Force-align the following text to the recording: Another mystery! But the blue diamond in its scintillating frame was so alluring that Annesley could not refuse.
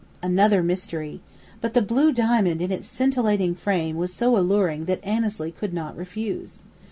Another 0.23 0.63
mystery! 0.63 1.21
But 1.61 1.75
the 1.75 1.81
blue 1.83 2.11
diamond 2.11 2.59
in 2.59 2.71
its 2.71 2.87
scintillating 2.87 3.53
frame 3.53 3.97
was 3.97 4.11
so 4.11 4.35
alluring 4.35 4.85
that 4.85 5.05
Annesley 5.05 5.51
could 5.51 5.75
not 5.75 5.95
refuse. 5.95 6.57